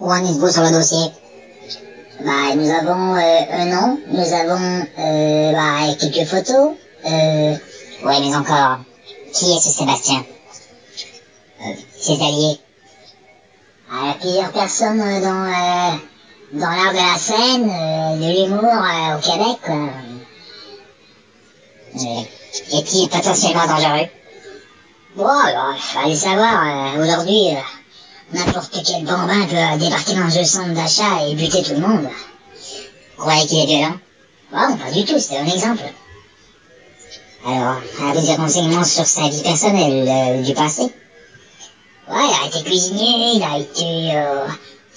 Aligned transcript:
En 0.00 0.14
êtes-vous 0.24 0.50
sur 0.50 0.62
le 0.62 0.70
dossier 0.70 1.10
Bah, 2.20 2.54
nous 2.56 2.68
avons 2.70 3.14
euh, 3.14 3.40
un 3.50 3.64
nom, 3.66 3.98
nous 4.08 4.32
avons 4.32 4.86
euh, 4.98 5.52
bah, 5.52 5.94
quelques 5.98 6.26
photos. 6.26 6.72
Euh, 7.04 7.54
ouais, 8.04 8.20
mais 8.20 8.34
encore, 8.34 8.78
qui 9.32 9.52
est 9.52 9.60
ce 9.60 9.68
Sébastien? 9.70 10.24
Ses 11.98 12.14
alliés 12.14 12.58
a 13.92 14.14
plusieurs 14.20 14.50
personnes 14.50 14.98
dans, 14.98 15.44
euh, 15.46 15.90
dans 16.54 16.68
l'art 16.70 16.92
de 16.92 16.96
la 16.96 17.18
scène, 17.18 17.68
euh, 17.70 18.16
de 18.16 18.44
l'humour 18.44 18.64
euh, 18.64 19.16
au 19.16 19.20
Québec. 19.20 19.58
quoi. 19.64 19.88
Euh, 21.94 22.22
Est-il 22.72 23.08
potentiellement 23.08 23.66
dangereux 23.66 24.08
Bon, 25.14 25.26
alors, 25.28 25.76
fallait 25.78 26.16
savoir, 26.16 26.94
aujourd'hui, 26.98 27.54
n'importe 28.32 28.80
quel 28.84 29.04
bambin 29.04 29.46
peut 29.46 29.78
débarquer 29.78 30.14
dans 30.14 30.38
un 30.38 30.44
centre 30.44 30.74
d'achat 30.74 31.26
et 31.26 31.34
buter 31.34 31.62
tout 31.62 31.74
le 31.74 31.80
monde. 31.80 32.08
Vous 33.16 33.22
croyez 33.22 33.46
qu'il 33.46 33.58
est 33.58 33.66
violent 33.66 33.96
Bon, 34.52 34.76
pas 34.76 34.90
du 34.90 35.04
tout, 35.04 35.18
c'était 35.18 35.38
un 35.38 35.46
exemple. 35.46 35.82
Alors, 37.46 37.76
avez-vous 38.00 38.26
des 38.26 38.34
renseignements 38.34 38.84
sur 38.84 39.04
sa 39.04 39.28
vie 39.28 39.42
personnelle 39.42 40.06
euh, 40.08 40.42
du 40.42 40.54
passé 40.54 40.82
Ouais, 42.08 42.26
il 42.28 42.44
a 42.44 42.46
été 42.48 42.62
cuisinier, 42.62 43.36
il 43.36 43.42
a 43.42 43.58
été 43.58 44.16
euh, 44.16 44.46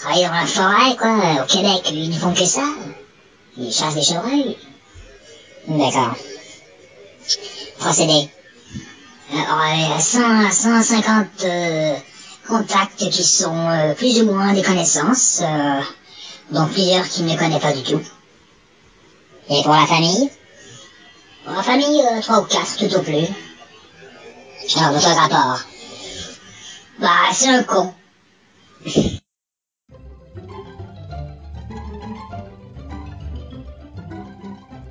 travaillé 0.00 0.26
dans 0.26 0.32
la 0.32 0.46
forêt, 0.46 0.96
quoi. 0.96 1.42
Au 1.42 1.46
Québec, 1.46 1.90
ils 1.92 2.10
ne 2.10 2.14
font 2.18 2.32
que 2.32 2.44
ça. 2.44 2.64
Ils 3.56 3.72
chassent 3.72 3.94
des 3.94 4.02
chevreuils. 4.02 4.56
D'accord. 5.68 6.14
Procédé. 7.78 8.28
Alors, 9.32 9.96
euh, 9.96 10.00
100, 10.00 10.50
150 10.50 11.26
euh, 11.44 11.94
contacts 12.46 13.08
qui 13.10 13.24
sont 13.24 13.68
euh, 13.68 13.94
plus 13.94 14.20
ou 14.22 14.26
moins 14.26 14.52
des 14.52 14.62
connaissances, 14.62 15.42
euh, 15.42 15.80
dont 16.50 16.66
plusieurs 16.66 17.08
qui 17.08 17.22
ne 17.22 17.36
connaissent 17.36 17.62
pas 17.62 17.72
du 17.72 17.82
tout. 17.82 18.00
Et 19.48 19.62
pour 19.62 19.72
la 19.72 19.86
famille? 19.86 20.30
Pour 21.44 21.54
la 21.54 21.62
famille, 21.62 22.00
euh, 22.00 22.20
trois 22.20 22.40
ou 22.40 22.44
quatre 22.44 22.76
tout 22.76 22.94
au 22.94 23.02
plus. 23.02 23.26
Alors, 24.76 24.92
votre 24.92 25.08
rapport 25.08 25.60
Bah, 27.00 27.08
c'est 27.32 27.48
un 27.48 27.62
con. 27.64 27.92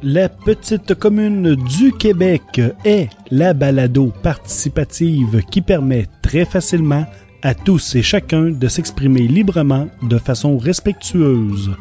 La 0.03 0.29
petite 0.29 0.95
commune 0.95 1.55
du 1.55 1.93
Québec 1.93 2.59
est 2.83 3.09
la 3.29 3.53
balado 3.53 4.11
participative 4.23 5.43
qui 5.51 5.61
permet 5.61 6.07
très 6.23 6.43
facilement 6.43 7.05
à 7.43 7.55
tous 7.55 7.95
et 7.95 8.03
chacun 8.03 8.51
de 8.51 8.67
s'exprimer 8.67 9.27
librement 9.27 9.87
de 10.03 10.17
façon 10.17 10.57
respectueuse. 10.57 11.71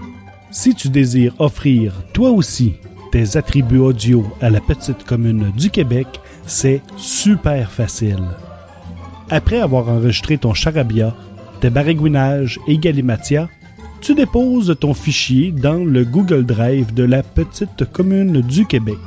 Si 0.50 0.74
tu 0.74 0.88
désires 0.88 1.34
offrir 1.38 1.92
toi 2.12 2.30
aussi 2.30 2.74
tes 3.12 3.36
attributs 3.36 3.78
audio 3.78 4.24
à 4.40 4.50
la 4.50 4.60
petite 4.60 5.04
commune 5.04 5.52
du 5.56 5.70
Québec, 5.70 6.06
c'est 6.46 6.80
super 6.96 7.70
facile. 7.70 8.22
Après 9.28 9.60
avoir 9.60 9.88
enregistré 9.88 10.38
ton 10.38 10.54
charabia, 10.54 11.14
tes 11.60 11.70
baragouinages 11.70 12.58
et 12.66 12.78
galimatia, 12.78 13.48
tu 14.00 14.14
déposes 14.14 14.74
ton 14.80 14.94
fichier 14.94 15.52
dans 15.52 15.84
le 15.84 16.04
Google 16.04 16.46
Drive 16.46 16.94
de 16.94 17.04
la 17.04 17.22
petite 17.22 17.84
commune 17.92 18.40
du 18.40 18.64
Québec. 18.64 18.98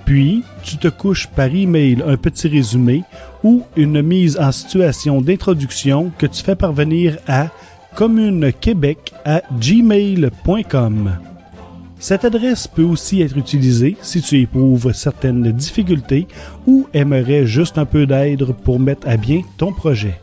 Puis, 0.06 0.44
tu 0.64 0.78
te 0.78 0.88
couches 0.88 1.28
par 1.28 1.48
email 1.48 2.02
un 2.06 2.16
petit 2.16 2.48
résumé 2.48 3.04
ou 3.44 3.64
une 3.76 4.02
mise 4.02 4.38
en 4.38 4.52
situation 4.52 5.22
d'introduction 5.22 6.12
que 6.18 6.28
tu 6.28 6.44
fais 6.44 6.56
parvenir 6.56 7.18
à 7.28 7.50
communequebec 7.96 9.14
à 9.26 9.42
gmail.com. 9.60 11.18
Cette 12.00 12.26
adresse 12.26 12.68
peut 12.68 12.84
aussi 12.84 13.22
être 13.22 13.38
utilisée 13.38 13.96
si 14.02 14.22
tu 14.22 14.40
éprouves 14.40 14.94
certaines 14.94 15.52
difficultés 15.52 16.28
ou 16.68 16.88
aimerais 16.94 17.46
juste 17.46 17.78
un 17.78 17.86
peu 17.86 18.06
d'aide 18.06 18.46
pour 18.64 18.80
mettre 18.80 19.08
à 19.08 19.18
bien 19.18 19.42
ton 19.58 19.72
projet. 19.72 20.20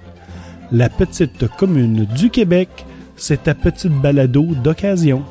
La 0.71 0.89
petite 0.89 1.49
commune 1.57 2.07
du 2.17 2.31
Québec, 2.31 2.69
c'est 3.17 3.45
ta 3.45 3.55
petite 3.55 3.93
balado 3.93 4.45
d'occasion. 4.63 5.23